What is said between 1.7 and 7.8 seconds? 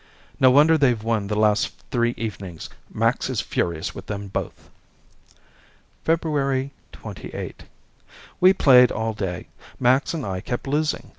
three evenings! Max is furious with them both. February 28